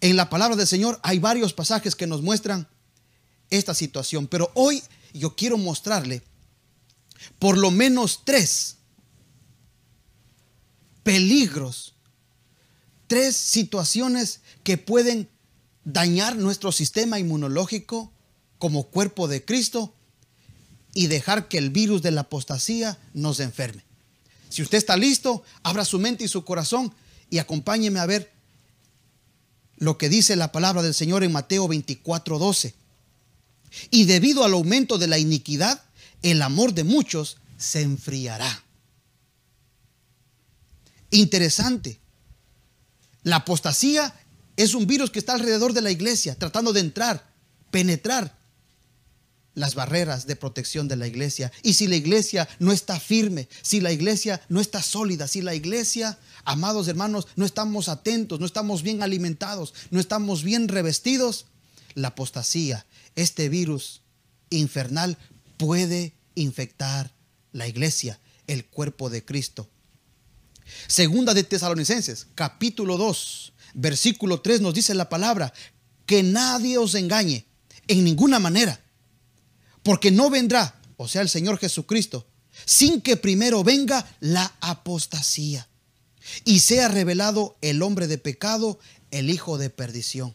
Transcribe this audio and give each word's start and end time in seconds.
En 0.00 0.16
la 0.16 0.30
palabra 0.30 0.56
del 0.56 0.66
Señor 0.66 0.98
hay 1.02 1.18
varios 1.18 1.52
pasajes 1.52 1.94
que 1.94 2.06
nos 2.06 2.22
muestran 2.22 2.68
esta 3.50 3.74
situación, 3.74 4.26
pero 4.26 4.50
hoy 4.54 4.82
yo 5.12 5.36
quiero 5.36 5.58
mostrarle 5.58 6.22
por 7.38 7.58
lo 7.58 7.70
menos 7.70 8.22
tres 8.24 8.76
peligros, 11.02 11.94
tres 13.06 13.36
situaciones 13.36 14.40
que 14.62 14.78
pueden 14.78 15.28
dañar 15.84 16.36
nuestro 16.36 16.72
sistema 16.72 17.18
inmunológico 17.18 18.12
como 18.58 18.84
cuerpo 18.84 19.28
de 19.28 19.44
Cristo 19.44 19.94
y 20.94 21.08
dejar 21.08 21.48
que 21.48 21.58
el 21.58 21.70
virus 21.70 22.02
de 22.02 22.10
la 22.10 22.22
apostasía 22.22 22.98
nos 23.12 23.40
enferme. 23.40 23.84
Si 24.48 24.62
usted 24.62 24.78
está 24.78 24.96
listo, 24.96 25.42
abra 25.62 25.84
su 25.84 25.98
mente 25.98 26.24
y 26.24 26.28
su 26.28 26.44
corazón 26.44 26.94
y 27.28 27.38
acompáñeme 27.38 28.00
a 28.00 28.06
ver 28.06 28.32
lo 29.80 29.98
que 29.98 30.08
dice 30.08 30.36
la 30.36 30.52
palabra 30.52 30.82
del 30.82 30.94
Señor 30.94 31.24
en 31.24 31.32
Mateo 31.32 31.66
24, 31.66 32.38
12. 32.38 32.74
Y 33.90 34.04
debido 34.04 34.44
al 34.44 34.52
aumento 34.52 34.98
de 34.98 35.08
la 35.08 35.18
iniquidad, 35.18 35.82
el 36.22 36.42
amor 36.42 36.74
de 36.74 36.84
muchos 36.84 37.38
se 37.56 37.80
enfriará. 37.80 38.62
Interesante. 41.10 41.98
La 43.22 43.36
apostasía 43.36 44.14
es 44.56 44.74
un 44.74 44.86
virus 44.86 45.10
que 45.10 45.18
está 45.18 45.32
alrededor 45.32 45.72
de 45.72 45.82
la 45.82 45.90
iglesia, 45.90 46.34
tratando 46.36 46.72
de 46.72 46.80
entrar, 46.80 47.32
penetrar 47.70 48.38
las 49.54 49.74
barreras 49.74 50.26
de 50.26 50.36
protección 50.36 50.88
de 50.88 50.96
la 50.96 51.06
iglesia. 51.06 51.50
Y 51.62 51.72
si 51.72 51.86
la 51.86 51.96
iglesia 51.96 52.48
no 52.58 52.70
está 52.70 53.00
firme, 53.00 53.48
si 53.62 53.80
la 53.80 53.92
iglesia 53.92 54.42
no 54.48 54.60
está 54.60 54.82
sólida, 54.82 55.26
si 55.26 55.40
la 55.40 55.54
iglesia, 55.54 56.18
amados 56.44 56.88
hermanos, 56.88 57.26
no 57.36 57.44
estamos 57.44 57.88
atentos, 57.88 58.40
no 58.40 58.46
estamos 58.46 58.82
bien 58.82 59.02
alimentados, 59.02 59.74
no 59.90 60.00
estamos 60.00 60.42
bien 60.42 60.68
revestidos, 60.68 61.46
la 61.94 62.08
apostasía, 62.08 62.86
este 63.16 63.48
virus 63.48 64.02
infernal 64.50 65.18
puede 65.56 66.14
infectar 66.34 67.12
la 67.52 67.68
iglesia, 67.68 68.20
el 68.46 68.64
cuerpo 68.66 69.10
de 69.10 69.24
Cristo. 69.24 69.68
Segunda 70.86 71.34
de 71.34 71.44
Tesalonicenses, 71.44 72.28
capítulo 72.34 72.96
2, 72.96 73.52
versículo 73.74 74.40
3 74.40 74.60
nos 74.60 74.74
dice 74.74 74.94
la 74.94 75.08
palabra, 75.08 75.52
que 76.06 76.22
nadie 76.22 76.78
os 76.78 76.94
engañe 76.94 77.46
en 77.88 78.04
ninguna 78.04 78.38
manera 78.38 78.80
porque 79.82 80.10
no 80.10 80.30
vendrá, 80.30 80.80
o 80.96 81.08
sea, 81.08 81.22
el 81.22 81.28
Señor 81.28 81.58
Jesucristo, 81.58 82.26
sin 82.64 83.00
que 83.00 83.16
primero 83.16 83.64
venga 83.64 84.06
la 84.20 84.54
apostasía 84.60 85.66
y 86.44 86.60
sea 86.60 86.88
revelado 86.88 87.56
el 87.60 87.82
hombre 87.82 88.06
de 88.06 88.18
pecado, 88.18 88.78
el 89.10 89.30
hijo 89.30 89.58
de 89.58 89.70
perdición. 89.70 90.34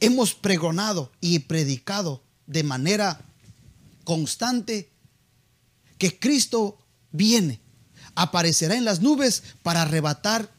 Hemos 0.00 0.34
pregonado 0.34 1.12
y 1.20 1.40
predicado 1.40 2.22
de 2.46 2.62
manera 2.62 3.20
constante 4.04 4.90
que 5.98 6.18
Cristo 6.18 6.78
viene, 7.10 7.60
aparecerá 8.14 8.74
en 8.74 8.84
las 8.84 9.00
nubes 9.00 9.42
para 9.62 9.82
arrebatar 9.82 10.50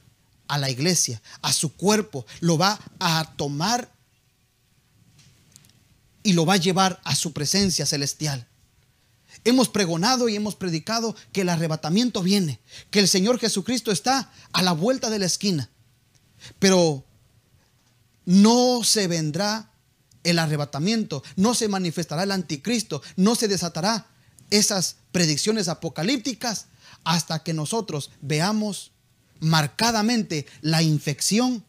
a 0.48 0.58
la 0.58 0.70
iglesia, 0.70 1.22
a 1.42 1.52
su 1.52 1.74
cuerpo, 1.74 2.26
lo 2.40 2.58
va 2.58 2.80
a 3.00 3.34
tomar 3.36 3.92
y 6.22 6.34
lo 6.34 6.46
va 6.46 6.54
a 6.54 6.58
llevar 6.58 7.02
a 7.04 7.16
su 7.16 7.34
presencia 7.34 7.86
celestial. 7.86 8.48
Hemos 9.46 9.70
pregonado 9.70 10.30
y 10.30 10.36
hemos 10.36 10.56
predicado 10.56 11.16
que 11.32 11.42
el 11.42 11.50
arrebatamiento 11.50 12.24
viene, 12.24 12.60
que 12.92 13.00
el 13.00 13.08
Señor 13.08 13.40
Jesucristo 13.40 13.92
está 13.92 14.32
a 14.54 14.62
la 14.62 14.72
vuelta 14.72 15.10
de 15.10 15.20
la 15.20 15.26
esquina. 15.26 15.70
Pero 16.60 17.06
no 18.26 18.84
se 18.84 19.08
vendrá 19.08 19.72
el 20.24 20.40
arrebatamiento, 20.40 21.24
no 21.36 21.54
se 21.54 21.68
manifestará 21.68 22.24
el 22.24 22.32
anticristo, 22.32 23.02
no 23.18 23.36
se 23.36 23.48
desatará 23.48 24.08
esas 24.50 24.98
predicciones 25.12 25.68
apocalípticas 25.68 26.68
hasta 27.04 27.44
que 27.44 27.54
nosotros 27.54 28.12
veamos 28.22 28.92
marcadamente 29.40 30.46
la 30.62 30.82
infección 30.82 31.66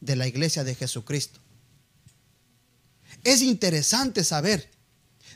de 0.00 0.16
la 0.16 0.26
iglesia 0.26 0.62
de 0.62 0.74
Jesucristo. 0.74 1.40
Es 3.24 3.42
interesante 3.42 4.22
saber 4.22 4.70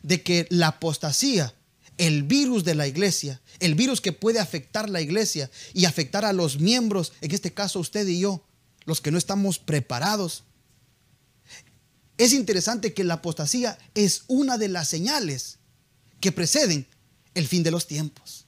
de 0.02 0.22
que 0.22 0.46
la 0.50 0.68
apostasía, 0.68 1.54
el 1.98 2.22
virus 2.22 2.64
de 2.64 2.74
la 2.74 2.86
iglesia, 2.86 3.40
el 3.60 3.74
virus 3.74 4.00
que 4.00 4.12
puede 4.12 4.40
afectar 4.40 4.88
la 4.88 5.00
iglesia 5.00 5.50
y 5.72 5.84
afectar 5.84 6.24
a 6.24 6.32
los 6.32 6.58
miembros, 6.58 7.12
en 7.20 7.32
este 7.32 7.52
caso 7.52 7.80
usted 7.80 8.06
y 8.06 8.20
yo, 8.20 8.44
los 8.84 9.00
que 9.00 9.10
no 9.10 9.18
estamos 9.18 9.58
preparados. 9.58 10.44
Es 12.18 12.32
interesante 12.32 12.94
que 12.94 13.04
la 13.04 13.14
apostasía 13.14 13.78
es 13.94 14.24
una 14.28 14.58
de 14.58 14.68
las 14.68 14.88
señales 14.88 15.58
que 16.20 16.32
preceden 16.32 16.86
el 17.34 17.46
fin 17.46 17.62
de 17.62 17.70
los 17.70 17.86
tiempos. 17.86 18.46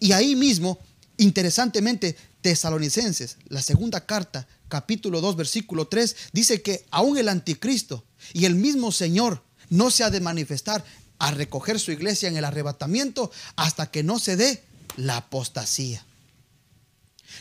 Y 0.00 0.12
ahí 0.12 0.36
mismo, 0.36 0.78
interesantemente, 1.16 2.16
Tesalonicenses, 2.40 3.38
la 3.48 3.62
segunda 3.62 4.04
carta, 4.04 4.46
capítulo 4.68 5.20
2, 5.20 5.36
versículo 5.36 5.88
3, 5.88 6.16
dice 6.32 6.60
que 6.60 6.84
aún 6.90 7.16
el 7.16 7.28
anticristo 7.28 8.04
y 8.32 8.44
el 8.44 8.54
mismo 8.54 8.92
Señor 8.92 9.42
no 9.70 9.90
se 9.90 10.04
ha 10.04 10.10
de 10.10 10.20
manifestar 10.20 10.84
a 11.18 11.30
recoger 11.30 11.78
su 11.78 11.92
iglesia 11.92 12.28
en 12.28 12.36
el 12.36 12.44
arrebatamiento 12.44 13.30
hasta 13.56 13.90
que 13.90 14.02
no 14.02 14.18
se 14.18 14.36
dé 14.36 14.62
la 14.96 15.18
apostasía. 15.18 16.04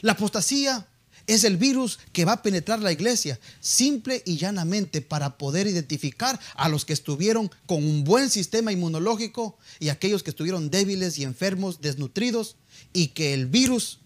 La 0.02 0.14
apostasía 0.14 0.88
es 1.28 1.44
el 1.44 1.58
virus 1.58 2.00
que 2.12 2.26
va 2.26 2.34
a 2.34 2.42
penetrar 2.42 2.80
la 2.80 2.92
iglesia 2.92 3.40
simple 3.62 4.22
y 4.26 4.38
llanamente 4.38 5.02
para 5.02 5.38
poder 5.38 5.68
identificar 5.68 6.40
a 6.56 6.68
los 6.70 6.86
que 6.86 6.94
estuvieron 6.94 7.50
con 7.66 7.84
un 7.84 8.04
buen 8.04 8.30
sistema 8.30 8.72
inmunológico 8.72 9.58
y 9.80 9.90
aquellos 9.90 10.24
que 10.24 10.32
estuvieron 10.32 10.70
débiles 10.70 11.18
y 11.18 11.24
enfermos, 11.24 11.82
desnutridos 11.82 12.58
y 12.92 13.10
que 13.10 13.34
el 13.34 13.48
virus 13.48 14.00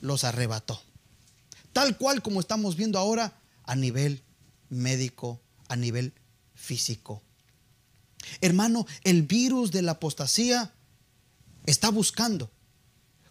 los 0.00 0.24
arrebató. 0.24 0.82
Tal 1.72 1.96
cual 1.96 2.22
como 2.22 2.40
estamos 2.40 2.76
viendo 2.76 2.98
ahora 2.98 3.40
a 3.64 3.74
nivel 3.74 4.22
médico, 4.68 5.40
a 5.68 5.76
nivel 5.76 6.12
físico. 6.54 7.22
Hermano, 8.40 8.86
el 9.04 9.22
virus 9.22 9.70
de 9.70 9.82
la 9.82 9.92
apostasía 9.92 10.72
está 11.66 11.90
buscando, 11.90 12.50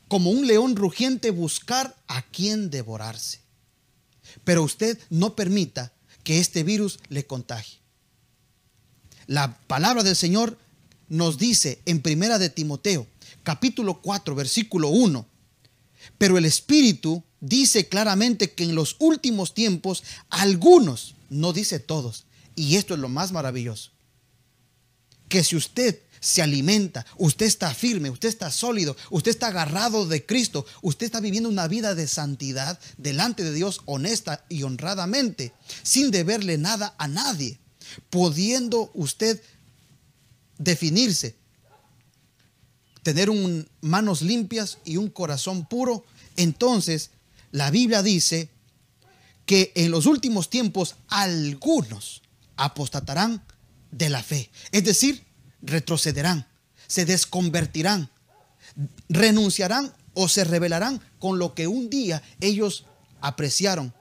como 0.08 0.32
un 0.32 0.48
león 0.48 0.76
rugiente, 0.76 1.32
buscar 1.32 1.96
a 2.08 2.22
quien 2.22 2.70
devorarse. 2.70 3.42
Pero 4.44 4.64
usted 4.64 5.00
no 5.10 5.36
permita 5.36 5.94
que 6.24 6.40
este 6.40 6.64
virus 6.64 7.00
le 7.10 7.26
contagie. 7.26 7.80
La 9.26 9.58
palabra 9.68 10.04
del 10.04 10.16
Señor 10.16 10.58
nos 11.10 11.38
dice 11.38 11.82
en 11.86 12.02
Primera 12.02 12.40
de 12.40 12.50
Timoteo, 12.50 13.08
capítulo 13.44 14.02
4, 14.02 14.36
versículo 14.36 14.90
1, 14.90 15.26
pero 16.18 16.38
el 16.38 16.46
Espíritu 16.46 17.24
dice 17.40 17.88
claramente 17.88 18.52
que 18.52 18.64
en 18.64 18.76
los 18.76 18.96
últimos 19.00 19.54
tiempos 19.54 20.04
algunos, 20.30 21.16
no 21.30 21.54
dice 21.54 21.80
todos, 21.80 22.26
y 22.56 22.76
esto 22.76 22.94
es 22.94 23.00
lo 23.00 23.10
más 23.10 23.32
maravilloso, 23.32 23.92
que 25.30 25.44
si 25.44 25.56
usted 25.56 26.00
se 26.20 26.42
alimenta, 26.42 27.06
usted 27.18 27.46
está 27.46 27.74
firme, 27.74 28.10
usted 28.10 28.30
está 28.30 28.52
sólido, 28.52 28.96
usted 29.12 29.32
está 29.32 29.48
agarrado 29.48 30.08
de 30.08 30.26
Cristo, 30.26 30.66
usted 30.82 31.06
está 31.06 31.20
viviendo 31.20 31.50
una 31.50 31.68
vida 31.68 31.96
de 31.96 32.08
santidad 32.08 32.80
delante 32.98 33.44
de 33.44 33.54
Dios 33.54 33.82
honesta 33.86 34.46
y 34.50 34.64
honradamente, 34.64 35.54
sin 35.84 36.12
deberle 36.12 36.58
nada 36.58 36.96
a 36.98 37.08
nadie, 37.08 37.60
pudiendo 38.10 38.92
usted 38.94 39.42
definirse 40.58 41.36
tener 43.08 43.30
un, 43.30 43.70
manos 43.80 44.22
limpias 44.22 44.80
y 44.84 44.98
un 44.98 45.10
corazón 45.10 45.66
puro, 45.66 46.04
entonces 46.36 47.12
la 47.52 47.72
Biblia 47.72 48.04
dice 48.04 48.50
que 49.46 49.72
en 49.76 49.92
los 49.92 50.06
últimos 50.08 50.50
tiempos 50.50 50.96
algunos 51.08 52.22
apostatarán 52.58 53.42
de 53.92 54.10
la 54.10 54.24
fe. 54.24 54.50
Es 54.72 54.84
decir, 54.84 55.26
retrocederán, 55.62 56.48
se 56.88 57.06
desconvertirán, 57.06 58.10
renunciarán 59.10 59.94
o 60.14 60.28
se 60.28 60.44
rebelarán 60.44 61.02
con 61.20 61.40
lo 61.40 61.54
que 61.54 61.68
un 61.68 61.90
día 61.90 62.22
ellos 62.40 62.86
apreciaron, 63.22 63.94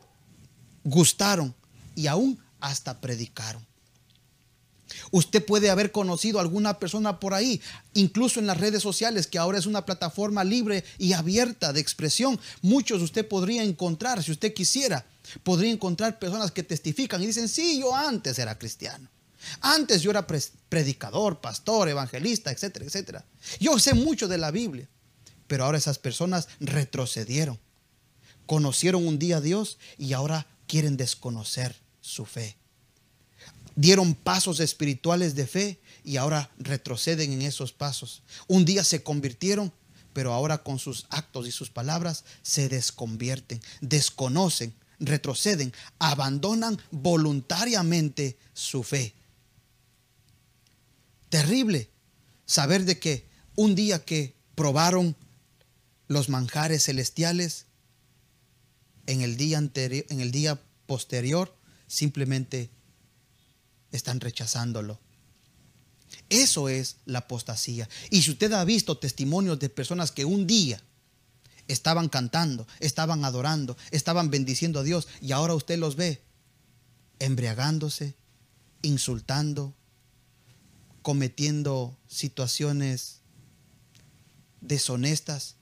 gustaron 0.84 1.54
y 1.94 2.06
aún 2.06 2.38
hasta 2.60 3.00
predicaron. 3.00 3.66
Usted 5.10 5.44
puede 5.44 5.70
haber 5.70 5.92
conocido 5.92 6.38
a 6.38 6.42
alguna 6.42 6.78
persona 6.78 7.18
por 7.18 7.34
ahí, 7.34 7.60
incluso 7.94 8.40
en 8.40 8.46
las 8.46 8.58
redes 8.58 8.82
sociales, 8.82 9.26
que 9.26 9.38
ahora 9.38 9.58
es 9.58 9.66
una 9.66 9.84
plataforma 9.84 10.44
libre 10.44 10.84
y 10.98 11.12
abierta 11.12 11.72
de 11.72 11.80
expresión. 11.80 12.38
Muchos 12.62 13.02
usted 13.02 13.26
podría 13.26 13.62
encontrar, 13.62 14.22
si 14.22 14.32
usted 14.32 14.54
quisiera, 14.54 15.04
podría 15.42 15.72
encontrar 15.72 16.18
personas 16.18 16.50
que 16.50 16.62
testifican 16.62 17.22
y 17.22 17.26
dicen, 17.26 17.48
sí, 17.48 17.80
yo 17.80 17.94
antes 17.94 18.38
era 18.38 18.58
cristiano. 18.58 19.08
Antes 19.60 20.02
yo 20.02 20.10
era 20.10 20.26
predicador, 20.26 21.40
pastor, 21.40 21.88
evangelista, 21.88 22.50
etcétera, 22.50 22.84
etcétera. 22.84 23.24
Yo 23.60 23.78
sé 23.78 23.94
mucho 23.94 24.28
de 24.28 24.38
la 24.38 24.50
Biblia, 24.50 24.88
pero 25.46 25.64
ahora 25.64 25.78
esas 25.78 25.98
personas 25.98 26.48
retrocedieron. 26.60 27.58
Conocieron 28.46 29.06
un 29.06 29.18
día 29.18 29.38
a 29.38 29.40
Dios 29.40 29.78
y 29.98 30.12
ahora 30.12 30.46
quieren 30.66 30.96
desconocer 30.96 31.76
su 32.00 32.24
fe. 32.24 32.56
Dieron 33.74 34.14
pasos 34.14 34.60
espirituales 34.60 35.34
de 35.34 35.46
fe 35.46 35.80
y 36.02 36.16
ahora 36.16 36.50
retroceden 36.58 37.32
en 37.32 37.42
esos 37.42 37.72
pasos. 37.72 38.22
Un 38.46 38.64
día 38.64 38.84
se 38.84 39.02
convirtieron, 39.02 39.72
pero 40.12 40.32
ahora 40.32 40.62
con 40.62 40.78
sus 40.78 41.06
actos 41.10 41.46
y 41.46 41.52
sus 41.52 41.68
palabras 41.68 42.24
se 42.42 42.68
desconvierten, 42.68 43.60
desconocen, 43.80 44.74
retroceden, 44.98 45.74
abandonan 45.98 46.80
voluntariamente 46.90 48.38
su 48.54 48.82
fe. 48.82 49.14
Terrible 51.28 51.90
saber 52.44 52.84
de 52.84 52.98
que 52.98 53.28
un 53.56 53.74
día 53.74 54.04
que 54.04 54.36
probaron 54.54 55.16
los 56.08 56.28
manjares 56.28 56.84
celestiales, 56.84 57.66
en 59.06 59.22
el 59.22 59.36
día 59.36 59.58
anterior, 59.58 60.04
en 60.08 60.20
el 60.20 60.30
día 60.30 60.60
posterior, 60.86 61.56
simplemente 61.86 62.70
están 63.92 64.20
rechazándolo. 64.20 65.00
Eso 66.28 66.68
es 66.68 66.96
la 67.04 67.20
apostasía. 67.20 67.88
Y 68.10 68.22
si 68.22 68.32
usted 68.32 68.52
ha 68.52 68.64
visto 68.64 68.98
testimonios 68.98 69.58
de 69.58 69.68
personas 69.68 70.10
que 70.12 70.24
un 70.24 70.46
día 70.46 70.82
estaban 71.68 72.08
cantando, 72.08 72.66
estaban 72.80 73.24
adorando, 73.24 73.76
estaban 73.90 74.30
bendiciendo 74.30 74.80
a 74.80 74.82
Dios 74.82 75.08
y 75.20 75.32
ahora 75.32 75.54
usted 75.54 75.78
los 75.78 75.96
ve 75.96 76.22
embriagándose, 77.18 78.14
insultando, 78.82 79.74
cometiendo 81.06 81.96
situaciones 82.08 83.20
deshonestas. 84.60 85.54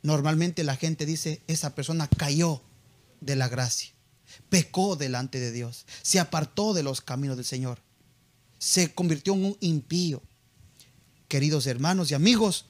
Normalmente 0.00 0.62
la 0.62 0.76
gente 0.76 1.06
dice, 1.06 1.42
esa 1.48 1.74
persona 1.74 2.06
cayó 2.06 2.62
de 3.20 3.34
la 3.34 3.48
gracia, 3.48 3.90
pecó 4.48 4.94
delante 4.94 5.40
de 5.40 5.50
Dios, 5.50 5.86
se 6.02 6.20
apartó 6.20 6.72
de 6.72 6.84
los 6.84 7.00
caminos 7.00 7.36
del 7.36 7.46
Señor, 7.46 7.80
se 8.60 8.94
convirtió 8.94 9.34
en 9.34 9.44
un 9.44 9.56
impío. 9.58 10.22
Queridos 11.26 11.66
hermanos 11.66 12.12
y 12.12 12.14
amigos, 12.14 12.66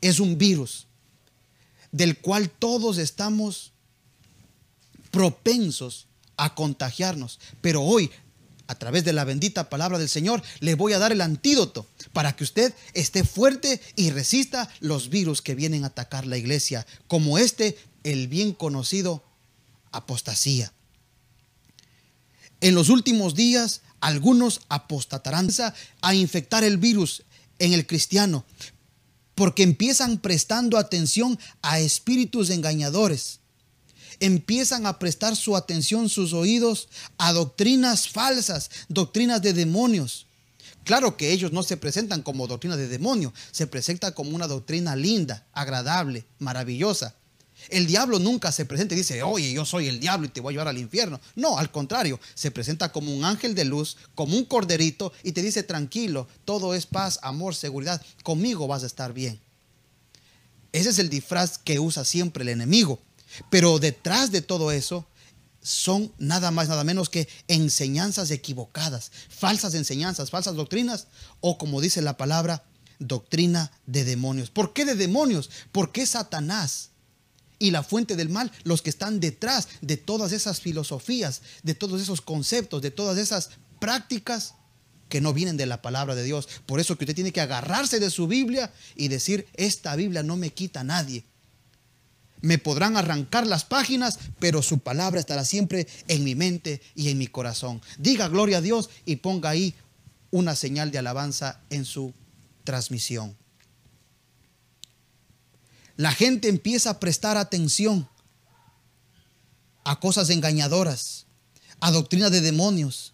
es 0.00 0.20
un 0.20 0.38
virus 0.38 0.86
del 1.90 2.20
cual 2.20 2.50
todos 2.50 2.98
estamos 2.98 3.72
propensos 5.10 6.06
a 6.36 6.54
contagiarnos. 6.54 7.40
Pero 7.60 7.82
hoy, 7.82 8.12
a 8.66 8.74
través 8.76 9.04
de 9.04 9.12
la 9.12 9.24
bendita 9.24 9.68
palabra 9.68 9.98
del 9.98 10.08
Señor, 10.08 10.42
le 10.60 10.74
voy 10.74 10.92
a 10.92 10.98
dar 10.98 11.12
el 11.12 11.20
antídoto 11.20 11.86
para 12.12 12.34
que 12.34 12.44
usted 12.44 12.72
esté 12.94 13.24
fuerte 13.24 13.80
y 13.96 14.10
resista 14.10 14.70
los 14.80 15.10
virus 15.10 15.42
que 15.42 15.54
vienen 15.54 15.84
a 15.84 15.88
atacar 15.88 16.26
la 16.26 16.36
iglesia, 16.36 16.86
como 17.06 17.38
este, 17.38 17.76
el 18.02 18.28
bien 18.28 18.52
conocido 18.52 19.24
apostasía. 19.92 20.72
En 22.60 22.74
los 22.74 22.88
últimos 22.88 23.34
días, 23.34 23.82
algunos 24.00 24.60
apostatarán 24.68 25.48
a 26.00 26.14
infectar 26.14 26.64
el 26.64 26.78
virus 26.78 27.22
en 27.58 27.72
el 27.72 27.86
cristiano, 27.86 28.44
porque 29.34 29.62
empiezan 29.62 30.18
prestando 30.18 30.78
atención 30.78 31.38
a 31.62 31.80
espíritus 31.80 32.50
engañadores. 32.50 33.40
Empiezan 34.24 34.86
a 34.86 34.98
prestar 34.98 35.36
su 35.36 35.54
atención, 35.54 36.08
sus 36.08 36.32
oídos 36.32 36.88
a 37.18 37.34
doctrinas 37.34 38.08
falsas, 38.08 38.70
doctrinas 38.88 39.42
de 39.42 39.52
demonios. 39.52 40.24
Claro 40.82 41.18
que 41.18 41.30
ellos 41.30 41.52
no 41.52 41.62
se 41.62 41.76
presentan 41.76 42.22
como 42.22 42.46
doctrina 42.46 42.78
de 42.78 42.88
demonio, 42.88 43.34
se 43.50 43.66
presenta 43.66 44.12
como 44.12 44.34
una 44.34 44.46
doctrina 44.46 44.96
linda, 44.96 45.46
agradable, 45.52 46.24
maravillosa. 46.38 47.14
El 47.68 47.86
diablo 47.86 48.18
nunca 48.18 48.50
se 48.50 48.64
presenta 48.64 48.94
y 48.94 48.96
dice, 48.96 49.22
oye, 49.22 49.52
yo 49.52 49.66
soy 49.66 49.88
el 49.88 50.00
diablo 50.00 50.24
y 50.24 50.30
te 50.30 50.40
voy 50.40 50.52
a 50.52 50.54
llevar 50.54 50.68
al 50.68 50.78
infierno. 50.78 51.20
No, 51.34 51.58
al 51.58 51.70
contrario, 51.70 52.18
se 52.34 52.50
presenta 52.50 52.92
como 52.92 53.14
un 53.14 53.26
ángel 53.26 53.54
de 53.54 53.66
luz, 53.66 53.98
como 54.14 54.38
un 54.38 54.46
corderito 54.46 55.12
y 55.22 55.32
te 55.32 55.42
dice, 55.42 55.64
tranquilo, 55.64 56.26
todo 56.46 56.74
es 56.74 56.86
paz, 56.86 57.18
amor, 57.20 57.54
seguridad, 57.54 58.00
conmigo 58.22 58.66
vas 58.66 58.84
a 58.84 58.86
estar 58.86 59.12
bien. 59.12 59.38
Ese 60.72 60.88
es 60.88 60.98
el 60.98 61.10
disfraz 61.10 61.58
que 61.58 61.78
usa 61.78 62.06
siempre 62.06 62.40
el 62.40 62.48
enemigo. 62.48 63.02
Pero 63.50 63.78
detrás 63.78 64.30
de 64.30 64.42
todo 64.42 64.72
eso 64.72 65.06
son 65.62 66.12
nada 66.18 66.50
más, 66.50 66.68
nada 66.68 66.84
menos 66.84 67.08
que 67.08 67.26
enseñanzas 67.48 68.30
equivocadas, 68.30 69.10
falsas 69.30 69.74
enseñanzas, 69.74 70.30
falsas 70.30 70.56
doctrinas, 70.56 71.06
o 71.40 71.56
como 71.56 71.80
dice 71.80 72.02
la 72.02 72.16
palabra, 72.16 72.64
doctrina 72.98 73.72
de 73.86 74.04
demonios. 74.04 74.50
¿Por 74.50 74.72
qué 74.72 74.84
de 74.84 74.94
demonios? 74.94 75.50
Porque 75.72 76.06
Satanás 76.06 76.90
y 77.58 77.70
la 77.70 77.82
fuente 77.82 78.16
del 78.16 78.28
mal, 78.28 78.52
los 78.64 78.82
que 78.82 78.90
están 78.90 79.20
detrás 79.20 79.68
de 79.80 79.96
todas 79.96 80.32
esas 80.32 80.60
filosofías, 80.60 81.40
de 81.62 81.74
todos 81.74 82.02
esos 82.02 82.20
conceptos, 82.20 82.82
de 82.82 82.90
todas 82.90 83.16
esas 83.16 83.50
prácticas 83.80 84.54
que 85.08 85.20
no 85.20 85.32
vienen 85.32 85.56
de 85.56 85.66
la 85.66 85.80
palabra 85.80 86.14
de 86.14 86.24
Dios. 86.24 86.48
Por 86.66 86.80
eso 86.80 86.98
que 86.98 87.04
usted 87.04 87.14
tiene 87.14 87.32
que 87.32 87.40
agarrarse 87.40 88.00
de 88.00 88.10
su 88.10 88.26
Biblia 88.26 88.72
y 88.96 89.08
decir, 89.08 89.46
esta 89.54 89.96
Biblia 89.96 90.22
no 90.22 90.36
me 90.36 90.50
quita 90.50 90.80
a 90.80 90.84
nadie. 90.84 91.24
Me 92.44 92.58
podrán 92.58 92.96
arrancar 92.96 93.46
las 93.46 93.64
páginas, 93.64 94.18
pero 94.38 94.62
su 94.62 94.78
palabra 94.78 95.20
estará 95.20 95.44
siempre 95.44 95.86
en 96.08 96.24
mi 96.24 96.34
mente 96.34 96.80
y 96.94 97.08
en 97.08 97.18
mi 97.18 97.26
corazón. 97.26 97.80
Diga 97.98 98.28
gloria 98.28 98.58
a 98.58 98.60
Dios 98.60 98.90
y 99.04 99.16
ponga 99.16 99.50
ahí 99.50 99.74
una 100.30 100.54
señal 100.54 100.90
de 100.90 100.98
alabanza 100.98 101.60
en 101.70 101.84
su 101.84 102.12
transmisión 102.64 103.36
la 105.96 106.12
gente 106.12 106.48
empieza 106.48 106.90
a 106.90 107.00
prestar 107.00 107.36
atención 107.36 108.08
a 109.84 110.00
cosas 110.00 110.30
engañadoras, 110.30 111.26
a 111.80 111.90
doctrina 111.90 112.30
de 112.30 112.40
demonios. 112.40 113.12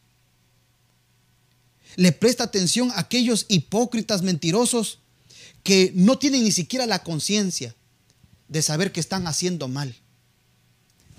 Le 1.96 2.12
presta 2.12 2.44
atención 2.44 2.90
a 2.92 3.00
aquellos 3.00 3.46
hipócritas 3.48 4.22
mentirosos 4.22 5.00
que 5.62 5.92
no 5.94 6.18
tienen 6.18 6.44
ni 6.44 6.52
siquiera 6.52 6.86
la 6.86 7.02
conciencia 7.02 7.74
de 8.50 8.60
saber 8.60 8.92
que 8.92 9.00
están 9.00 9.26
haciendo 9.26 9.68
mal. 9.68 9.96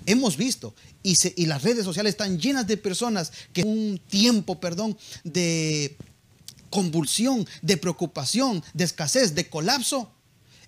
Hemos 0.06 0.36
visto 0.36 0.74
y, 1.02 1.46
las 1.46 1.62
redes 1.62 1.84
sociales 1.84 2.10
están 2.10 2.38
llenas 2.38 2.66
de 2.66 2.76
personas 2.76 3.32
que 3.52 3.62
un 3.62 4.00
tiempo, 4.08 4.60
perdón, 4.60 4.96
de 5.24 5.96
convulsión, 6.70 7.46
de 7.62 7.76
preocupación, 7.76 8.62
de 8.74 8.84
escasez, 8.84 9.34
de 9.34 9.48
colapso, 9.48 10.12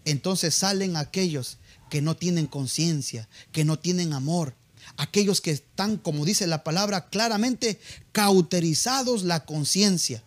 entonces 0.04 0.54
salen 0.54 0.97
aquellos 0.97 1.59
que 1.90 2.02
no 2.02 2.16
tienen 2.16 2.47
conciencia, 2.47 3.28
que 3.52 3.64
no 3.64 3.78
tienen 3.78 4.12
amor, 4.12 4.54
aquellos 4.97 5.40
que 5.40 5.50
están, 5.50 5.97
como 5.97 6.25
dice 6.25 6.47
la 6.47 6.64
palabra 6.64 7.09
claramente, 7.09 7.80
cauterizados 8.12 9.25
la 9.25 9.44
conciencia 9.44 10.23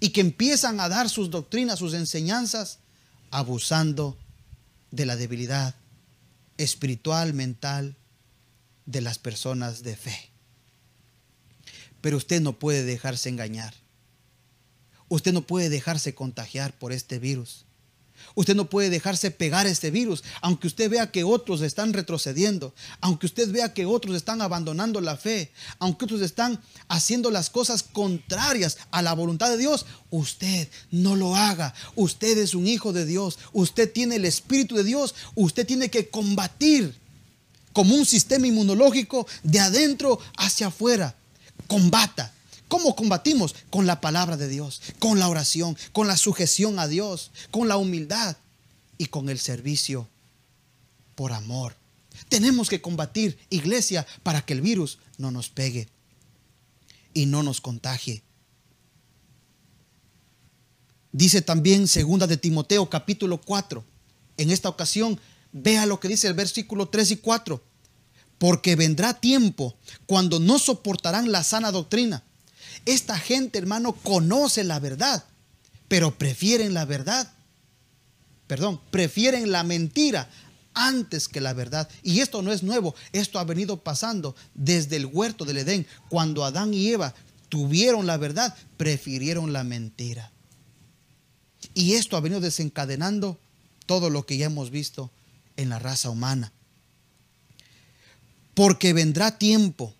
y 0.00 0.10
que 0.10 0.20
empiezan 0.20 0.80
a 0.80 0.88
dar 0.88 1.08
sus 1.08 1.30
doctrinas, 1.30 1.78
sus 1.78 1.94
enseñanzas, 1.94 2.78
abusando 3.30 4.16
de 4.92 5.06
la 5.06 5.16
debilidad 5.16 5.74
espiritual, 6.58 7.34
mental 7.34 7.96
de 8.86 9.00
las 9.00 9.18
personas 9.18 9.82
de 9.82 9.96
fe. 9.96 10.30
Pero 12.00 12.16
usted 12.16 12.40
no 12.40 12.58
puede 12.58 12.84
dejarse 12.84 13.28
engañar. 13.28 13.74
Usted 15.08 15.32
no 15.32 15.42
puede 15.42 15.68
dejarse 15.68 16.14
contagiar 16.14 16.78
por 16.78 16.92
este 16.92 17.18
virus. 17.18 17.64
Usted 18.34 18.54
no 18.54 18.68
puede 18.70 18.90
dejarse 18.90 19.30
pegar 19.30 19.66
este 19.66 19.90
virus, 19.90 20.24
aunque 20.40 20.66
usted 20.66 20.90
vea 20.90 21.10
que 21.10 21.24
otros 21.24 21.60
están 21.60 21.92
retrocediendo, 21.92 22.74
aunque 23.00 23.26
usted 23.26 23.50
vea 23.50 23.74
que 23.74 23.86
otros 23.86 24.16
están 24.16 24.40
abandonando 24.40 25.00
la 25.00 25.16
fe, 25.16 25.52
aunque 25.78 26.04
otros 26.06 26.22
están 26.22 26.60
haciendo 26.88 27.30
las 27.30 27.50
cosas 27.50 27.82
contrarias 27.82 28.78
a 28.90 29.02
la 29.02 29.14
voluntad 29.14 29.50
de 29.50 29.58
Dios, 29.58 29.86
usted 30.10 30.68
no 30.90 31.16
lo 31.16 31.36
haga. 31.36 31.74
Usted 31.94 32.38
es 32.38 32.54
un 32.54 32.66
hijo 32.66 32.92
de 32.92 33.06
Dios, 33.06 33.38
usted 33.52 33.92
tiene 33.92 34.16
el 34.16 34.24
Espíritu 34.24 34.76
de 34.76 34.84
Dios, 34.84 35.14
usted 35.34 35.66
tiene 35.66 35.90
que 35.90 36.08
combatir 36.08 36.96
como 37.72 37.94
un 37.94 38.06
sistema 38.06 38.46
inmunológico 38.46 39.26
de 39.42 39.60
adentro 39.60 40.18
hacia 40.36 40.68
afuera. 40.68 41.14
Combata 41.66 42.32
¿Cómo 42.72 42.96
combatimos? 42.96 43.54
Con 43.68 43.86
la 43.86 44.00
palabra 44.00 44.38
de 44.38 44.48
Dios, 44.48 44.80
con 44.98 45.18
la 45.18 45.28
oración, 45.28 45.76
con 45.92 46.06
la 46.08 46.16
sujeción 46.16 46.78
a 46.78 46.88
Dios, 46.88 47.30
con 47.50 47.68
la 47.68 47.76
humildad 47.76 48.38
y 48.96 49.08
con 49.08 49.28
el 49.28 49.38
servicio 49.38 50.08
por 51.14 51.34
amor. 51.34 51.76
Tenemos 52.30 52.70
que 52.70 52.80
combatir, 52.80 53.38
iglesia, 53.50 54.06
para 54.22 54.40
que 54.40 54.54
el 54.54 54.62
virus 54.62 54.96
no 55.18 55.30
nos 55.30 55.50
pegue 55.50 55.86
y 57.12 57.26
no 57.26 57.42
nos 57.42 57.60
contagie. 57.60 58.22
Dice 61.12 61.42
también 61.42 61.86
segunda 61.86 62.26
de 62.26 62.38
Timoteo 62.38 62.88
capítulo 62.88 63.38
4. 63.38 63.84
En 64.38 64.50
esta 64.50 64.70
ocasión, 64.70 65.20
vea 65.52 65.84
lo 65.84 66.00
que 66.00 66.08
dice 66.08 66.26
el 66.26 66.32
versículo 66.32 66.88
3 66.88 67.10
y 67.10 67.16
4. 67.18 67.62
Porque 68.38 68.76
vendrá 68.76 69.20
tiempo 69.20 69.76
cuando 70.06 70.40
no 70.40 70.58
soportarán 70.58 71.30
la 71.30 71.44
sana 71.44 71.70
doctrina 71.70 72.24
esta 72.86 73.18
gente, 73.18 73.58
hermano, 73.58 73.92
conoce 73.92 74.64
la 74.64 74.80
verdad, 74.80 75.24
pero 75.88 76.16
prefieren 76.16 76.74
la 76.74 76.84
verdad. 76.84 77.32
Perdón, 78.46 78.80
prefieren 78.90 79.50
la 79.52 79.62
mentira 79.62 80.28
antes 80.74 81.28
que 81.28 81.40
la 81.40 81.52
verdad. 81.52 81.88
Y 82.02 82.20
esto 82.20 82.42
no 82.42 82.52
es 82.52 82.62
nuevo, 82.62 82.94
esto 83.12 83.38
ha 83.38 83.44
venido 83.44 83.78
pasando 83.78 84.34
desde 84.54 84.96
el 84.96 85.06
huerto 85.06 85.44
del 85.44 85.58
Edén. 85.58 85.86
Cuando 86.08 86.44
Adán 86.44 86.74
y 86.74 86.88
Eva 86.88 87.14
tuvieron 87.48 88.06
la 88.06 88.16
verdad, 88.16 88.54
prefirieron 88.76 89.52
la 89.52 89.64
mentira. 89.64 90.30
Y 91.74 91.94
esto 91.94 92.16
ha 92.16 92.20
venido 92.20 92.40
desencadenando 92.40 93.38
todo 93.86 94.10
lo 94.10 94.26
que 94.26 94.36
ya 94.36 94.46
hemos 94.46 94.70
visto 94.70 95.10
en 95.56 95.68
la 95.68 95.78
raza 95.78 96.10
humana. 96.10 96.52
Porque 98.54 98.92
vendrá 98.92 99.38
tiempo. 99.38 99.94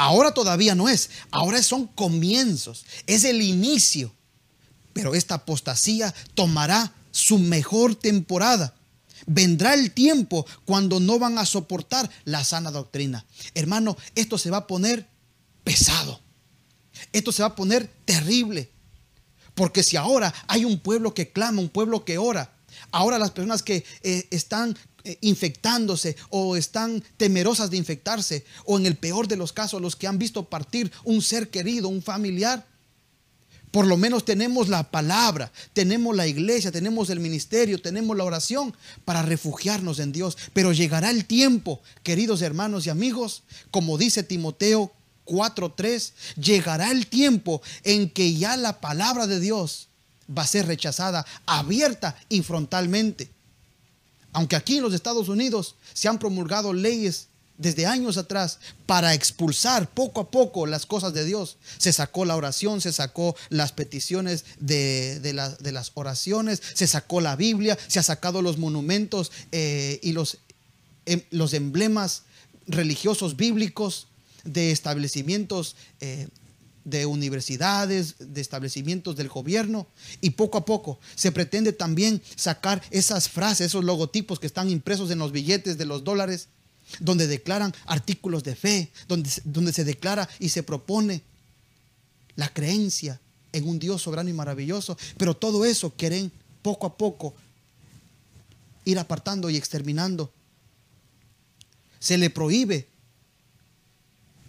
Ahora 0.00 0.32
todavía 0.32 0.76
no 0.76 0.88
es, 0.88 1.10
ahora 1.32 1.60
son 1.60 1.88
comienzos, 1.88 2.86
es 3.08 3.24
el 3.24 3.42
inicio. 3.42 4.14
Pero 4.92 5.16
esta 5.16 5.34
apostasía 5.34 6.14
tomará 6.34 6.92
su 7.10 7.36
mejor 7.40 7.96
temporada. 7.96 8.76
Vendrá 9.26 9.74
el 9.74 9.90
tiempo 9.90 10.46
cuando 10.64 11.00
no 11.00 11.18
van 11.18 11.36
a 11.36 11.44
soportar 11.44 12.08
la 12.22 12.44
sana 12.44 12.70
doctrina. 12.70 13.26
Hermano, 13.54 13.96
esto 14.14 14.38
se 14.38 14.50
va 14.50 14.58
a 14.58 14.66
poner 14.68 15.08
pesado. 15.64 16.20
Esto 17.12 17.32
se 17.32 17.42
va 17.42 17.48
a 17.48 17.56
poner 17.56 17.88
terrible. 18.04 18.70
Porque 19.56 19.82
si 19.82 19.96
ahora 19.96 20.32
hay 20.46 20.64
un 20.64 20.78
pueblo 20.78 21.12
que 21.12 21.32
clama, 21.32 21.60
un 21.60 21.70
pueblo 21.70 22.04
que 22.04 22.18
ora, 22.18 22.54
ahora 22.92 23.18
las 23.18 23.32
personas 23.32 23.64
que 23.64 23.84
eh, 24.04 24.28
están 24.30 24.78
infectándose 25.20 26.16
o 26.30 26.56
están 26.56 27.02
temerosas 27.16 27.70
de 27.70 27.76
infectarse, 27.76 28.44
o 28.64 28.78
en 28.78 28.86
el 28.86 28.96
peor 28.96 29.28
de 29.28 29.36
los 29.36 29.52
casos, 29.52 29.80
los 29.80 29.96
que 29.96 30.06
han 30.06 30.18
visto 30.18 30.48
partir 30.48 30.90
un 31.04 31.22
ser 31.22 31.50
querido, 31.50 31.88
un 31.88 32.02
familiar, 32.02 32.66
por 33.70 33.86
lo 33.86 33.96
menos 33.96 34.24
tenemos 34.24 34.68
la 34.68 34.90
palabra, 34.90 35.52
tenemos 35.72 36.16
la 36.16 36.26
iglesia, 36.26 36.72
tenemos 36.72 37.10
el 37.10 37.20
ministerio, 37.20 37.80
tenemos 37.80 38.16
la 38.16 38.24
oración 38.24 38.74
para 39.04 39.22
refugiarnos 39.22 39.98
en 39.98 40.12
Dios. 40.12 40.38
Pero 40.54 40.72
llegará 40.72 41.10
el 41.10 41.26
tiempo, 41.26 41.82
queridos 42.02 42.40
hermanos 42.40 42.86
y 42.86 42.90
amigos, 42.90 43.42
como 43.70 43.98
dice 43.98 44.22
Timoteo 44.22 44.92
4.3, 45.26 46.12
llegará 46.40 46.90
el 46.90 47.06
tiempo 47.06 47.60
en 47.84 48.08
que 48.08 48.34
ya 48.34 48.56
la 48.56 48.80
palabra 48.80 49.26
de 49.26 49.38
Dios 49.38 49.88
va 50.36 50.42
a 50.42 50.46
ser 50.46 50.66
rechazada 50.66 51.26
abierta 51.46 52.16
y 52.28 52.42
frontalmente. 52.42 53.30
Aunque 54.32 54.56
aquí 54.56 54.76
en 54.76 54.82
los 54.82 54.94
Estados 54.94 55.28
Unidos 55.28 55.76
se 55.94 56.08
han 56.08 56.18
promulgado 56.18 56.72
leyes 56.72 57.28
desde 57.58 57.86
años 57.86 58.16
atrás 58.16 58.60
para 58.86 59.14
expulsar 59.14 59.90
poco 59.90 60.20
a 60.20 60.30
poco 60.30 60.66
las 60.66 60.86
cosas 60.86 61.12
de 61.12 61.24
Dios. 61.24 61.58
Se 61.76 61.92
sacó 61.92 62.24
la 62.24 62.36
oración, 62.36 62.80
se 62.80 62.92
sacó 62.92 63.36
las 63.50 63.72
peticiones 63.72 64.44
de, 64.60 65.32
las 65.34 65.90
oraciones, 65.94 66.62
se 66.74 66.86
sacó 66.86 67.20
la 67.20 67.36
Biblia, 67.36 67.76
se 67.88 67.98
ha 67.98 68.04
sacado 68.04 68.40
los 68.42 68.58
monumentos 68.58 69.32
eh, 69.50 69.98
y 70.02 70.12
los, 70.12 70.38
em, 71.04 71.22
los 71.30 71.52
emblemas 71.52 72.22
religiosos 72.68 73.36
bíblicos 73.36 74.06
de 74.44 74.70
establecimientos 74.70 75.74
eh, 76.00 76.28
de 76.88 77.06
universidades, 77.06 78.16
de 78.18 78.40
establecimientos 78.40 79.16
del 79.16 79.28
gobierno. 79.28 79.86
Y 80.20 80.30
poco 80.30 80.58
a 80.58 80.64
poco 80.64 80.98
se 81.14 81.32
pretende 81.32 81.72
también 81.72 82.22
sacar 82.36 82.82
esas 82.90 83.28
frases, 83.28 83.66
esos 83.66 83.84
logotipos 83.84 84.38
que 84.38 84.46
están 84.46 84.70
impresos 84.70 85.10
en 85.10 85.18
los 85.18 85.32
billetes 85.32 85.78
de 85.78 85.86
los 85.86 86.04
dólares 86.04 86.48
donde 87.00 87.26
declaran 87.26 87.74
artículos 87.86 88.42
de 88.44 88.56
fe, 88.56 88.90
donde, 89.06 89.30
donde 89.44 89.72
se 89.72 89.84
declara 89.84 90.28
y 90.38 90.48
se 90.48 90.62
propone 90.62 91.22
la 92.36 92.48
creencia 92.48 93.20
en 93.52 93.68
un 93.68 93.78
Dios 93.78 94.02
soberano 94.02 94.30
y 94.30 94.32
maravilloso. 94.32 94.96
Pero 95.16 95.36
todo 95.36 95.64
eso 95.64 95.90
quieren 95.90 96.32
poco 96.62 96.86
a 96.86 96.96
poco 96.96 97.34
ir 98.84 98.98
apartando 98.98 99.50
y 99.50 99.56
exterminando. 99.56 100.32
Se 101.98 102.16
le 102.16 102.30
prohíbe 102.30 102.88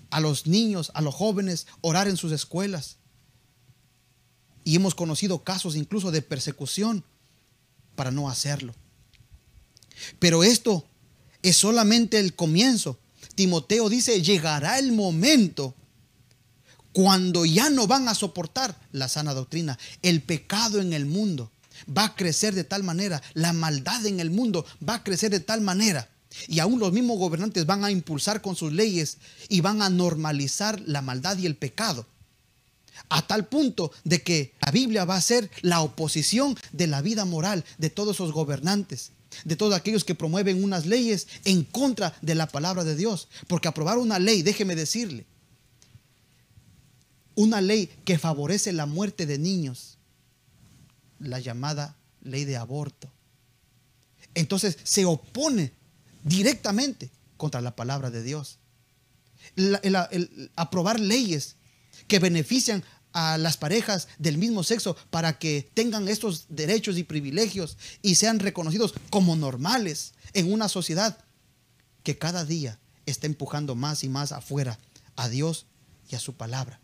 a 0.09 0.19
los 0.19 0.47
niños, 0.47 0.91
a 0.93 1.01
los 1.01 1.15
jóvenes, 1.15 1.67
orar 1.81 2.07
en 2.07 2.17
sus 2.17 2.31
escuelas. 2.31 2.97
Y 4.63 4.75
hemos 4.75 4.95
conocido 4.95 5.43
casos 5.43 5.75
incluso 5.75 6.11
de 6.11 6.21
persecución 6.21 7.03
para 7.95 8.11
no 8.11 8.29
hacerlo. 8.29 8.73
Pero 10.19 10.43
esto 10.43 10.85
es 11.41 11.57
solamente 11.57 12.19
el 12.19 12.35
comienzo. 12.35 12.99
Timoteo 13.35 13.89
dice, 13.89 14.21
llegará 14.21 14.79
el 14.79 14.91
momento 14.91 15.75
cuando 16.93 17.45
ya 17.45 17.69
no 17.69 17.87
van 17.87 18.07
a 18.07 18.15
soportar 18.15 18.79
la 18.91 19.07
sana 19.07 19.33
doctrina. 19.33 19.77
El 20.01 20.21
pecado 20.21 20.81
en 20.81 20.93
el 20.93 21.05
mundo 21.05 21.51
va 21.95 22.05
a 22.05 22.15
crecer 22.15 22.53
de 22.55 22.63
tal 22.63 22.83
manera, 22.83 23.21
la 23.33 23.53
maldad 23.53 24.05
en 24.05 24.19
el 24.19 24.31
mundo 24.31 24.65
va 24.87 24.95
a 24.95 25.03
crecer 25.03 25.31
de 25.31 25.39
tal 25.39 25.61
manera. 25.61 26.09
Y 26.47 26.59
aún 26.59 26.79
los 26.79 26.93
mismos 26.93 27.17
gobernantes 27.17 27.65
van 27.65 27.83
a 27.83 27.91
impulsar 27.91 28.41
con 28.41 28.55
sus 28.55 28.71
leyes 28.71 29.17
y 29.47 29.61
van 29.61 29.81
a 29.81 29.89
normalizar 29.89 30.79
la 30.85 31.01
maldad 31.01 31.37
y 31.37 31.45
el 31.45 31.55
pecado. 31.55 32.05
A 33.09 33.25
tal 33.25 33.47
punto 33.47 33.91
de 34.03 34.21
que 34.21 34.53
la 34.65 34.71
Biblia 34.71 35.05
va 35.05 35.15
a 35.15 35.21
ser 35.21 35.49
la 35.61 35.81
oposición 35.81 36.57
de 36.71 36.87
la 36.87 37.01
vida 37.01 37.25
moral 37.25 37.65
de 37.77 37.89
todos 37.89 38.17
esos 38.17 38.31
gobernantes 38.31 39.11
de 39.45 39.55
todos 39.55 39.75
aquellos 39.75 40.03
que 40.03 40.15
promueven 40.15 40.63
unas 40.63 40.85
leyes 40.85 41.27
en 41.45 41.63
contra 41.63 42.17
de 42.21 42.35
la 42.35 42.47
palabra 42.47 42.83
de 42.83 42.95
Dios. 42.95 43.27
Porque 43.47 43.67
aprobar 43.67 43.97
una 43.97 44.19
ley, 44.19 44.41
déjeme 44.41 44.75
decirle, 44.75 45.25
una 47.35 47.61
ley 47.61 47.89
que 48.05 48.17
favorece 48.17 48.73
la 48.73 48.85
muerte 48.85 49.25
de 49.25 49.37
niños, 49.37 49.97
la 51.19 51.39
llamada 51.39 51.95
ley 52.21 52.43
de 52.43 52.57
aborto, 52.57 53.09
entonces 54.35 54.77
se 54.83 55.05
opone 55.05 55.71
directamente 56.23 57.09
contra 57.37 57.61
la 57.61 57.75
palabra 57.75 58.11
de 58.11 58.23
Dios. 58.23 58.59
aprobar 60.55 60.99
leyes 60.99 61.55
que 62.07 62.19
benefician 62.19 62.83
a 63.11 63.37
las 63.37 63.57
parejas 63.57 64.07
del 64.19 64.37
mismo 64.37 64.63
sexo 64.63 64.95
para 65.09 65.39
que 65.39 65.69
tengan 65.73 66.07
estos 66.07 66.45
derechos 66.49 66.97
y 66.97 67.03
privilegios 67.03 67.77
y 68.01 68.15
sean 68.15 68.39
reconocidos 68.39 68.93
como 69.09 69.35
normales 69.35 70.13
en 70.33 70.51
una 70.51 70.69
sociedad 70.69 71.17
que 72.03 72.17
cada 72.17 72.45
día 72.45 72.79
está 73.05 73.27
empujando 73.27 73.75
más 73.75 74.03
y 74.03 74.09
más 74.09 74.31
afuera 74.31 74.77
a 75.15 75.29
Dios 75.29 75.65
y 76.09 76.15
a 76.15 76.19
su 76.19 76.33
palabra. 76.33 76.79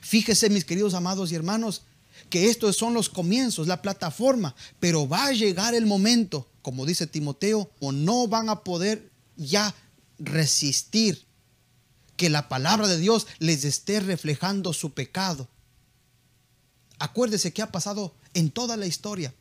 Fíjese, 0.00 0.50
mis 0.50 0.64
queridos 0.64 0.94
amados 0.94 1.32
y 1.32 1.34
hermanos, 1.34 1.82
que 2.30 2.48
estos 2.48 2.76
son 2.76 2.94
los 2.94 3.08
comienzos, 3.08 3.66
la 3.66 3.82
plataforma, 3.82 4.54
pero 4.80 5.08
va 5.08 5.26
a 5.26 5.32
llegar 5.32 5.74
el 5.74 5.86
momento, 5.86 6.48
como 6.66 6.84
dice 6.84 7.06
Timoteo, 7.06 7.70
o 7.78 7.92
no 7.92 8.26
van 8.26 8.48
a 8.48 8.64
poder 8.64 9.12
ya 9.36 9.72
resistir 10.18 11.24
que 12.16 12.28
la 12.28 12.48
palabra 12.48 12.88
de 12.88 12.98
Dios 12.98 13.28
les 13.38 13.64
esté 13.64 14.00
reflejando 14.00 14.72
su 14.72 14.92
pecado. 14.92 15.48
Acuérdese 16.98 17.52
que 17.52 17.62
ha 17.62 17.70
pasado 17.70 18.16
en 18.34 18.50
toda 18.50 18.76
la 18.76 18.86
historia, 18.86 19.32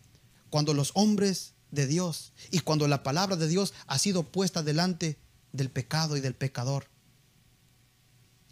cuando 0.52 0.76
los 0.76 0.92
hombres 0.94 1.54
de 1.72 1.88
Dios 1.88 2.32
y 2.52 2.60
cuando 2.60 2.88
la 2.88 3.02
palabra 3.02 3.36
de 3.36 3.48
Dios 3.48 3.74
ha 3.88 3.98
sido 3.98 4.22
puesta 4.22 4.62
delante 4.62 5.18
del 5.52 5.72
pecado 5.72 6.18
y 6.18 6.22
del 6.22 6.36
pecador. 6.36 6.86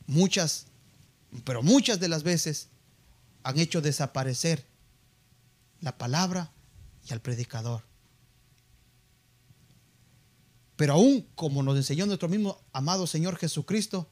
Muchas, 0.08 0.66
pero 1.46 1.62
muchas 1.62 2.00
de 2.00 2.08
las 2.08 2.24
veces 2.24 2.70
han 3.44 3.60
hecho 3.60 3.82
desaparecer 3.84 4.66
la 5.80 5.96
palabra 5.96 6.52
y 7.08 7.14
al 7.14 7.22
predicador. 7.22 7.93
Pero 10.76 10.94
aún 10.94 11.28
como 11.36 11.64
nos 11.64 11.78
enseñó 11.78 12.06
nuestro 12.06 12.30
mismo 12.30 12.60
amado 12.72 13.08
Señor 13.08 13.38
Jesucristo, 13.38 14.10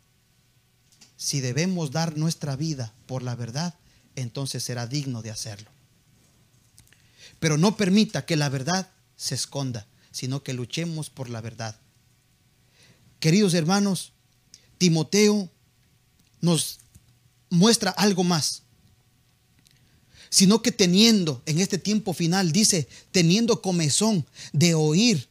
si 1.18 1.39
debemos 1.39 1.91
dar 1.91 2.18
nuestra 2.18 2.56
vida 2.56 2.94
por 3.06 3.24
la 3.24 3.36
verdad, 3.36 3.75
entonces 4.15 4.63
será 4.63 4.88
digno 4.88 5.22
de 5.22 5.32
hacerlo. 5.32 5.70
Pero 7.39 7.58
no 7.58 7.77
permita 7.77 8.25
que 8.25 8.36
la 8.36 8.50
verdad 8.50 8.89
se 9.15 9.36
esconda, 9.36 9.88
sino 10.12 10.44
que 10.44 10.53
luchemos 10.53 11.10
por 11.10 11.30
la 11.30 11.41
verdad. 11.41 11.75
Queridos 13.20 13.53
hermanos, 13.53 14.13
Timoteo 14.77 15.50
nos 16.41 16.80
muestra 17.50 17.91
algo 17.91 18.24
más, 18.24 18.63
sino 20.30 20.62
que 20.62 20.72
teniendo 20.72 21.44
en 21.46 21.60
este 21.60 21.77
tiempo 21.77 22.13
final, 22.13 22.51
dice, 22.51 22.88
teniendo 23.12 23.62
comezón 23.62 24.25
de 24.53 24.74
oír, 24.74 25.30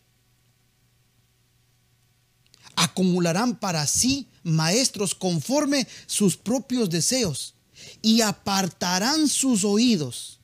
acumularán 2.81 3.57
para 3.57 3.87
sí 3.87 4.27
maestros 4.43 5.15
conforme 5.15 5.87
sus 6.07 6.39
propios 6.39 6.89
deseos 6.89 7.55
y 8.01 8.23
apartarán 8.23 9.29
sus 9.29 9.65
oídos. 9.65 10.41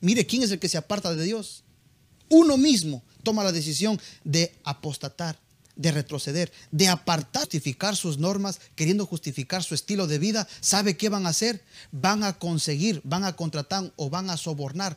Mire, 0.00 0.24
¿quién 0.24 0.44
es 0.44 0.52
el 0.52 0.60
que 0.60 0.68
se 0.68 0.78
aparta 0.78 1.14
de 1.14 1.24
Dios? 1.24 1.64
Uno 2.28 2.56
mismo 2.56 3.02
toma 3.24 3.42
la 3.42 3.50
decisión 3.50 4.00
de 4.22 4.54
apostatar, 4.62 5.40
de 5.74 5.90
retroceder, 5.90 6.52
de 6.70 6.86
apartar, 6.86 7.42
justificar 7.42 7.96
sus 7.96 8.18
normas, 8.18 8.60
queriendo 8.76 9.04
justificar 9.04 9.64
su 9.64 9.74
estilo 9.74 10.06
de 10.06 10.20
vida. 10.20 10.46
¿Sabe 10.60 10.96
qué 10.96 11.08
van 11.08 11.26
a 11.26 11.30
hacer? 11.30 11.64
Van 11.90 12.22
a 12.22 12.38
conseguir, 12.38 13.00
van 13.02 13.24
a 13.24 13.34
contratar 13.34 13.92
o 13.96 14.10
van 14.10 14.30
a 14.30 14.36
sobornar. 14.36 14.96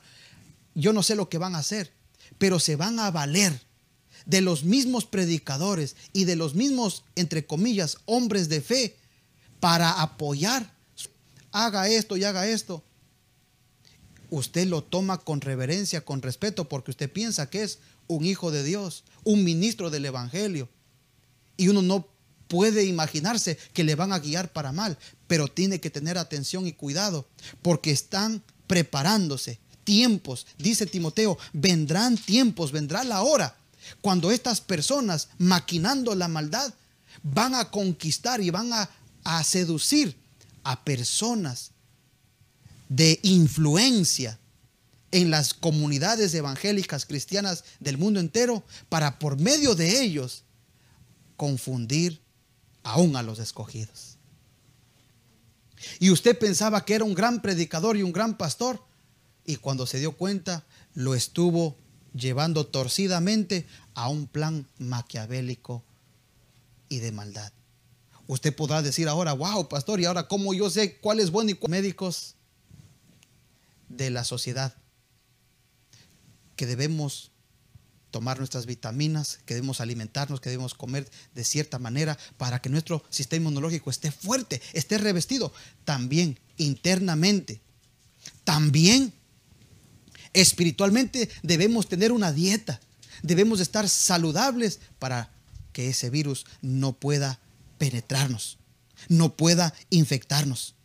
Yo 0.75 0.93
no 0.93 1.01
sé 1.01 1.15
lo 1.15 1.27
que 1.27 1.39
van 1.39 1.55
a 1.55 1.59
hacer, 1.59 1.91
pero 2.37 2.59
se 2.59 2.75
van 2.75 2.99
a 2.99 3.09
valer 3.09 3.66
de 4.27 4.41
los 4.41 4.63
mismos 4.63 5.05
predicadores 5.05 5.95
y 6.13 6.25
de 6.25 6.35
los 6.35 6.53
mismos, 6.53 7.03
entre 7.15 7.45
comillas, 7.45 7.97
hombres 8.05 8.49
de 8.49 8.61
fe 8.61 8.95
para 9.59 10.01
apoyar. 10.01 10.71
Haga 11.51 11.87
esto 11.87 12.17
y 12.17 12.25
haga 12.25 12.47
esto. 12.47 12.83
Usted 14.29 14.67
lo 14.67 14.83
toma 14.83 15.17
con 15.17 15.39
reverencia, 15.39 16.03
con 16.03 16.21
respeto, 16.21 16.67
porque 16.67 16.91
usted 16.91 17.11
piensa 17.11 17.49
que 17.49 17.63
es 17.63 17.79
un 18.07 18.25
hijo 18.25 18.51
de 18.51 18.63
Dios, 18.63 19.05
un 19.23 19.45
ministro 19.45 19.89
del 19.89 20.05
Evangelio. 20.05 20.69
Y 21.55 21.69
uno 21.69 21.81
no 21.81 22.07
puede 22.49 22.83
imaginarse 22.83 23.57
que 23.73 23.85
le 23.85 23.95
van 23.95 24.11
a 24.11 24.19
guiar 24.19 24.51
para 24.51 24.73
mal, 24.73 24.97
pero 25.27 25.47
tiene 25.47 25.79
que 25.79 25.89
tener 25.89 26.17
atención 26.17 26.67
y 26.67 26.73
cuidado, 26.73 27.27
porque 27.61 27.91
están 27.91 28.43
preparándose. 28.67 29.59
Tiempos, 29.85 30.45
dice 30.57 30.85
Timoteo, 30.85 31.37
vendrán 31.53 32.17
tiempos, 32.17 32.73
vendrá 32.73 33.05
la 33.05 33.23
hora, 33.23 33.55
cuando 34.01 34.31
estas 34.31 34.61
personas, 34.61 35.29
maquinando 35.37 36.15
la 36.15 36.27
maldad, 36.27 36.73
van 37.23 37.55
a 37.55 37.69
conquistar 37.71 38.41
y 38.41 38.49
van 38.49 38.71
a, 38.73 38.89
a 39.23 39.43
seducir 39.43 40.15
a 40.63 40.83
personas 40.83 41.71
de 42.89 43.19
influencia 43.23 44.39
en 45.11 45.31
las 45.31 45.53
comunidades 45.53 46.33
evangélicas 46.33 47.05
cristianas 47.05 47.63
del 47.79 47.97
mundo 47.97 48.19
entero 48.19 48.63
para 48.89 49.19
por 49.19 49.39
medio 49.39 49.75
de 49.75 50.01
ellos 50.01 50.43
confundir 51.37 52.21
aún 52.83 53.15
a 53.15 53.23
los 53.23 53.39
escogidos. 53.39 54.17
Y 55.99 56.09
usted 56.09 56.37
pensaba 56.37 56.83
que 56.85 56.95
era 56.95 57.03
un 57.03 57.13
gran 57.13 57.41
predicador 57.41 57.97
y 57.97 58.03
un 58.03 58.11
gran 58.11 58.37
pastor 58.37 58.83
y 59.45 59.57
cuando 59.57 59.85
se 59.85 59.99
dio 59.99 60.11
cuenta 60.13 60.65
lo 60.93 61.15
estuvo 61.15 61.77
llevando 62.17 62.65
torcidamente 62.65 63.65
a 63.93 64.09
un 64.09 64.27
plan 64.27 64.67
maquiavélico 64.79 65.83
y 66.89 66.99
de 66.99 67.11
maldad. 67.11 67.51
Usted 68.27 68.55
podrá 68.55 68.81
decir 68.81 69.07
ahora, 69.07 69.33
wow, 69.33 69.69
pastor, 69.69 69.99
y 69.99 70.05
ahora 70.05 70.27
cómo 70.27 70.53
yo 70.53 70.69
sé 70.69 70.97
cuál 70.97 71.19
es 71.19 71.31
bueno 71.31 71.51
y 71.51 71.53
cuál 71.53 71.71
médicos 71.71 72.35
de 73.89 74.09
la 74.09 74.23
sociedad 74.23 74.75
que 76.55 76.65
debemos 76.65 77.31
tomar 78.11 78.37
nuestras 78.39 78.65
vitaminas, 78.65 79.39
que 79.45 79.53
debemos 79.53 79.79
alimentarnos, 79.79 80.41
que 80.41 80.49
debemos 80.49 80.73
comer 80.73 81.09
de 81.35 81.43
cierta 81.43 81.77
manera 81.77 82.17
para 82.37 82.59
que 82.61 82.69
nuestro 82.69 83.03
sistema 83.09 83.41
inmunológico 83.41 83.89
esté 83.89 84.11
fuerte, 84.11 84.61
esté 84.73 84.97
revestido. 84.97 85.53
También 85.85 86.39
internamente, 86.57 87.61
también 88.43 89.13
espiritualmente 90.33 91.29
debemos 91.43 91.87
tener 91.87 92.11
una 92.11 92.31
dieta, 92.31 92.79
debemos 93.23 93.59
estar 93.59 93.87
saludables 93.89 94.79
para 94.99 95.31
que 95.73 95.89
ese 95.89 96.09
virus 96.09 96.45
no 96.61 96.93
pueda 96.93 97.39
penetrarnos, 97.77 98.57
no 99.09 99.35
pueda 99.35 99.73
infectarnos. 99.89 100.75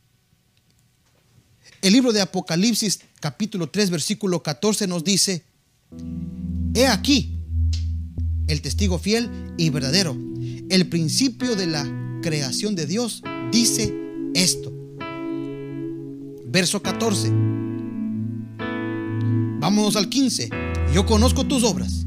El 1.80 1.94
libro 1.94 2.12
de 2.12 2.20
Apocalipsis 2.20 3.00
capítulo 3.20 3.68
3 3.68 3.90
versículo 3.90 4.42
14 4.42 4.86
nos 4.86 5.02
dice, 5.02 5.44
He 6.74 6.86
aquí 6.86 7.38
el 8.48 8.62
testigo 8.62 8.98
fiel 8.98 9.30
y 9.56 9.70
verdadero. 9.70 10.16
El 10.68 10.88
principio 10.88 11.56
de 11.56 11.66
la 11.66 12.20
creación 12.22 12.76
de 12.76 12.86
Dios 12.86 13.22
dice 13.50 13.92
esto. 14.34 14.72
Verso 16.46 16.82
14. 16.82 17.32
Vámonos 19.62 19.94
al 19.94 20.08
15. 20.08 20.50
Yo 20.92 21.06
conozco 21.06 21.44
tus 21.46 21.62
obras, 21.62 22.04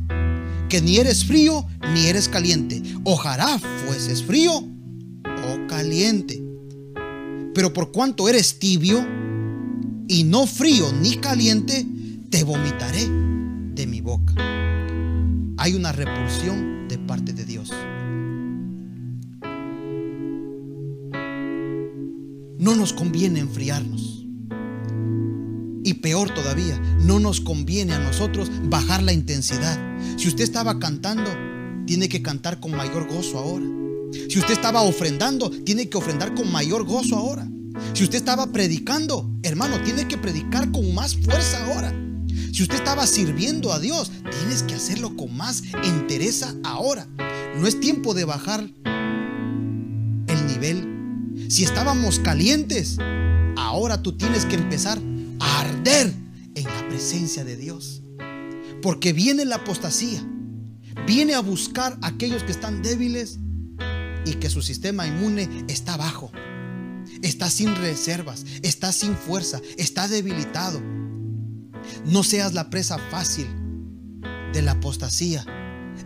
que 0.67 0.81
ni 0.81 0.97
eres 0.97 1.23
frío 1.23 1.65
ni 1.93 2.07
eres 2.07 2.27
caliente. 2.27 2.83
Ojalá 3.05 3.57
fueses 3.85 4.21
frío 4.21 4.51
o 4.55 5.67
caliente. 5.69 6.43
Pero 7.53 7.71
por 7.71 7.93
cuanto 7.93 8.27
eres 8.27 8.59
tibio 8.59 9.07
y 10.09 10.25
no 10.25 10.47
frío 10.47 10.91
ni 11.01 11.15
caliente, 11.15 11.87
te 12.29 12.43
vomitaré 12.43 13.07
de 13.73 13.87
mi 13.87 14.01
boca. 14.01 14.33
Hay 15.55 15.75
una 15.75 15.93
repulsión 15.93 16.89
de 16.89 16.97
parte 16.97 17.31
de 17.31 17.45
Dios. 17.45 17.71
No 22.59 22.75
nos 22.75 22.91
conviene 22.91 23.39
enfriarnos. 23.39 24.24
Y 25.85 25.93
peor 25.93 26.33
todavía, 26.33 26.79
no 27.03 27.19
nos 27.19 27.41
conviene 27.41 27.93
a 27.93 27.99
nosotros 27.99 28.49
bajar 28.63 29.03
la 29.03 29.13
intensidad. 29.13 29.79
Si 30.17 30.27
usted 30.27 30.43
estaba 30.43 30.79
cantando, 30.79 31.29
tiene 31.85 32.09
que 32.09 32.23
cantar 32.23 32.59
con 32.59 32.71
mayor 32.71 33.07
gozo 33.07 33.37
ahora. 33.37 33.67
Si 34.27 34.39
usted 34.39 34.53
estaba 34.53 34.81
ofrendando, 34.81 35.51
tiene 35.51 35.87
que 35.87 35.99
ofrendar 35.99 36.33
con 36.33 36.51
mayor 36.51 36.85
gozo 36.85 37.15
ahora. 37.15 37.47
Si 37.93 38.03
usted 38.03 38.17
estaba 38.17 38.51
predicando, 38.51 39.29
hermano, 39.43 39.79
tiene 39.83 40.07
que 40.07 40.17
predicar 40.17 40.71
con 40.71 40.91
más 40.95 41.17
fuerza 41.17 41.63
ahora. 41.67 41.93
Si 42.51 42.63
usted 42.63 42.77
estaba 42.77 43.05
sirviendo 43.05 43.71
a 43.71 43.79
Dios, 43.79 44.11
tienes 44.39 44.63
que 44.63 44.73
hacerlo 44.73 45.15
con 45.15 45.37
más 45.37 45.61
entereza 45.83 46.55
ahora. 46.63 47.07
No 47.59 47.67
es 47.67 47.79
tiempo 47.79 48.15
de 48.15 48.25
bajar 48.25 48.67
el 50.27 50.47
nivel. 50.47 51.45
Si 51.47 51.63
estábamos 51.63 52.17
calientes, 52.17 52.97
ahora 53.55 54.01
tú 54.01 54.17
tienes 54.17 54.45
que 54.45 54.55
empezar 54.55 54.99
arder 55.45 56.13
en 56.55 56.63
la 56.63 56.87
presencia 56.87 57.43
de 57.43 57.57
Dios. 57.57 58.01
Porque 58.81 59.13
viene 59.13 59.45
la 59.45 59.57
apostasía. 59.57 60.23
Viene 61.05 61.33
a 61.33 61.41
buscar 61.41 61.97
a 62.01 62.07
aquellos 62.07 62.43
que 62.43 62.51
están 62.51 62.81
débiles 62.81 63.39
y 64.25 64.33
que 64.35 64.49
su 64.49 64.61
sistema 64.61 65.07
inmune 65.07 65.65
está 65.67 65.97
bajo. 65.97 66.31
Está 67.21 67.49
sin 67.49 67.75
reservas, 67.75 68.45
está 68.61 68.91
sin 68.91 69.15
fuerza, 69.15 69.61
está 69.77 70.07
debilitado. 70.07 70.81
No 72.05 72.23
seas 72.23 72.53
la 72.53 72.69
presa 72.69 72.97
fácil 73.11 73.47
de 74.53 74.61
la 74.61 74.71
apostasía. 74.71 75.45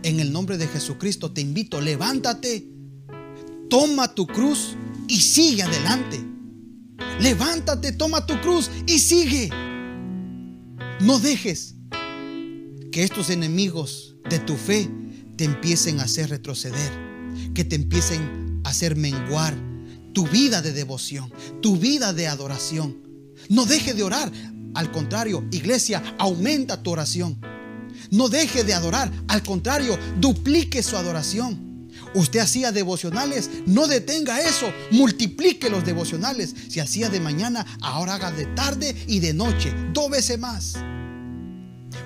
En 0.02 0.20
el 0.20 0.32
nombre 0.32 0.58
de 0.58 0.68
Jesucristo 0.68 1.32
te 1.32 1.40
invito, 1.40 1.80
levántate, 1.80 2.68
toma 3.68 4.14
tu 4.14 4.26
cruz 4.26 4.76
y 5.08 5.20
sigue 5.20 5.62
adelante. 5.62 6.29
Levántate, 7.20 7.92
toma 7.92 8.24
tu 8.24 8.40
cruz 8.40 8.70
y 8.86 8.98
sigue. 8.98 9.50
No 11.00 11.18
dejes 11.18 11.74
que 12.90 13.04
estos 13.04 13.28
enemigos 13.28 14.16
de 14.28 14.38
tu 14.38 14.56
fe 14.56 14.88
te 15.36 15.44
empiecen 15.44 16.00
a 16.00 16.04
hacer 16.04 16.30
retroceder, 16.30 16.90
que 17.54 17.64
te 17.64 17.76
empiecen 17.76 18.60
a 18.64 18.70
hacer 18.70 18.96
menguar 18.96 19.54
tu 20.14 20.26
vida 20.26 20.62
de 20.62 20.72
devoción, 20.72 21.30
tu 21.60 21.76
vida 21.76 22.12
de 22.12 22.26
adoración. 22.26 22.96
No 23.48 23.66
deje 23.66 23.94
de 23.94 24.02
orar. 24.02 24.32
Al 24.74 24.90
contrario, 24.90 25.44
iglesia, 25.50 26.02
aumenta 26.18 26.82
tu 26.82 26.90
oración. 26.90 27.38
No 28.10 28.28
deje 28.28 28.64
de 28.64 28.72
adorar. 28.72 29.12
Al 29.28 29.42
contrario, 29.42 29.98
duplique 30.18 30.82
su 30.82 30.96
adoración. 30.96 31.69
Usted 32.14 32.40
hacía 32.40 32.72
devocionales, 32.72 33.50
no 33.66 33.86
detenga 33.86 34.40
eso, 34.40 34.72
multiplique 34.90 35.70
los 35.70 35.84
devocionales. 35.84 36.54
Si 36.68 36.80
hacía 36.80 37.08
de 37.08 37.20
mañana, 37.20 37.64
ahora 37.80 38.14
haga 38.14 38.30
de 38.32 38.46
tarde 38.46 38.94
y 39.06 39.20
de 39.20 39.32
noche, 39.32 39.72
dos 39.92 40.10
veces 40.10 40.38
más. 40.38 40.74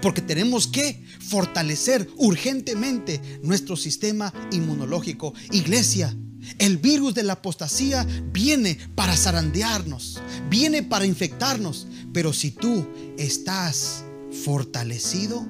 Porque 0.02 0.20
tenemos 0.20 0.66
que 0.66 1.04
fortalecer 1.20 2.08
urgentemente 2.16 3.20
nuestro 3.42 3.76
sistema 3.76 4.32
inmunológico. 4.50 5.32
Iglesia, 5.52 6.14
el 6.58 6.76
virus 6.76 7.14
de 7.14 7.22
la 7.22 7.34
apostasía 7.34 8.06
viene 8.32 8.78
para 8.94 9.16
zarandearnos, 9.16 10.20
viene 10.50 10.82
para 10.82 11.06
infectarnos. 11.06 11.86
Pero 12.12 12.32
si 12.32 12.50
tú 12.50 12.86
estás 13.18 14.04
fortalecido, 14.44 15.46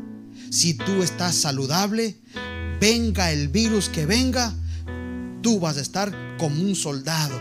si 0.50 0.74
tú 0.74 1.02
estás 1.02 1.34
saludable, 1.34 2.16
venga 2.84 3.32
el 3.32 3.48
virus 3.48 3.88
que 3.88 4.04
venga, 4.04 4.52
tú 5.40 5.58
vas 5.58 5.78
a 5.78 5.80
estar 5.80 6.12
como 6.36 6.60
un 6.60 6.76
soldado, 6.76 7.40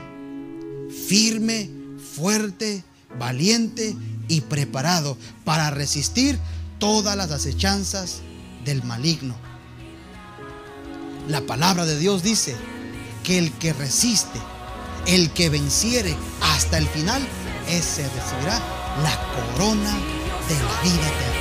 firme, 1.09 1.69
fuerte, 2.15 2.81
valiente 3.19 3.93
y 4.29 4.39
preparado 4.39 5.17
para 5.43 5.69
resistir 5.69 6.39
todas 6.79 7.17
las 7.17 7.31
acechanzas 7.31 8.21
del 8.63 8.85
maligno. 8.85 9.35
La 11.27 11.41
palabra 11.41 11.85
de 11.85 11.99
Dios 11.99 12.23
dice, 12.23 12.55
que 13.25 13.37
el 13.37 13.51
que 13.51 13.73
resiste, 13.73 14.39
el 15.07 15.29
que 15.31 15.49
venciere 15.49 16.15
hasta 16.39 16.77
el 16.77 16.87
final, 16.87 17.21
ese 17.67 18.03
recibirá 18.03 18.59
la 19.03 19.19
corona 19.57 19.93
de 20.47 20.55
la 20.55 20.81
vida 20.83 21.07
eterna. 21.09 21.32